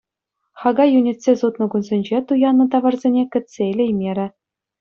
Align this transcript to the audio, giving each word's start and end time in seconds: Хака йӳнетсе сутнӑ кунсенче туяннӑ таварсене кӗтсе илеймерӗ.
Хака 0.59 0.85
йӳнетсе 0.89 1.31
сутнӑ 1.39 1.65
кунсенче 1.71 2.17
туяннӑ 2.27 2.65
таварсене 2.71 3.23
кӗтсе 3.31 3.63
илеймерӗ. 3.71 4.27